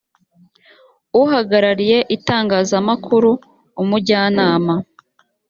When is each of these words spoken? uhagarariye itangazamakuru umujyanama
uhagarariye 1.21 1.97
itangazamakuru 2.15 3.31
umujyanama 3.81 4.75